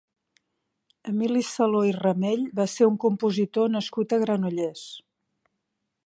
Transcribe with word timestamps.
Emili 1.09 1.41
Saló 1.49 1.81
i 1.89 1.91
Ramell 1.97 2.41
va 2.59 2.67
ser 2.75 2.87
un 2.93 2.97
compositor 3.03 3.69
nascut 3.75 4.15
a 4.17 4.19
Granollers. 4.25 4.87